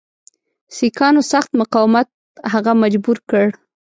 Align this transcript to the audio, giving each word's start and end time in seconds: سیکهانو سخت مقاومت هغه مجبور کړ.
سیکهانو 0.75 1.21
سخت 1.31 1.49
مقاومت 1.61 2.07
هغه 2.53 2.71
مجبور 2.83 3.17
کړ. 3.29 3.45